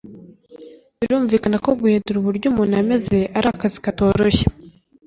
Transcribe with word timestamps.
Birumvikana 0.99 1.57
ko 1.65 1.69
guhindura 1.79 2.17
uburyo 2.19 2.45
umuntu 2.49 2.73
ameze 2.83 3.17
ari 3.37 3.47
akazi 3.53 3.77
katoroshye 3.85 4.45